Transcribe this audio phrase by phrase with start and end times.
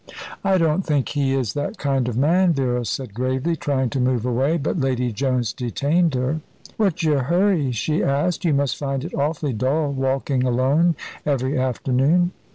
[0.43, 4.25] "I don't think he is that kind of man," Vera said gravely, trying to move
[4.25, 6.41] away; but Lady Jones detained her.
[6.77, 8.43] "What's your hurry?" she asked.
[8.43, 12.31] "You must find it awfully dull walking alone every afternoon."